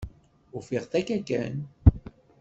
Ufiɣ-t 0.57 0.93
akka 0.99 1.17
kan. 1.27 1.55